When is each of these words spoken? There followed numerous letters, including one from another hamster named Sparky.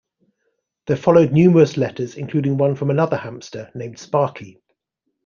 There 0.87 0.97
followed 0.97 1.31
numerous 1.31 1.77
letters, 1.77 2.15
including 2.17 2.57
one 2.57 2.73
from 2.75 2.89
another 2.89 3.17
hamster 3.17 3.69
named 3.75 3.99
Sparky. 3.99 4.59